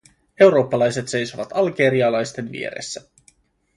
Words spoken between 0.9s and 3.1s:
seisovat algerialaisten vieressä.